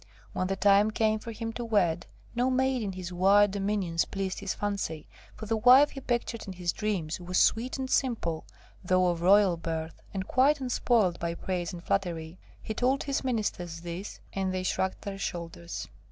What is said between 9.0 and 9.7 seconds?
of royal